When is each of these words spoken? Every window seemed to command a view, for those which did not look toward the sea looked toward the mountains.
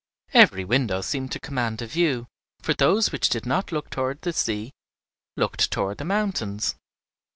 Every 0.33 0.65
window 0.65 1.01
seemed 1.01 1.31
to 1.33 1.39
command 1.39 1.79
a 1.83 1.85
view, 1.85 2.25
for 2.59 2.73
those 2.73 3.11
which 3.11 3.29
did 3.29 3.45
not 3.45 3.71
look 3.71 3.91
toward 3.91 4.23
the 4.23 4.33
sea 4.33 4.73
looked 5.37 5.69
toward 5.69 5.99
the 5.99 6.05
mountains. 6.05 6.73